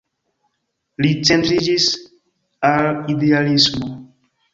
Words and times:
Li 1.05 1.09
centriĝis 1.29 1.85
al 2.71 2.89
idealismo. 3.17 3.91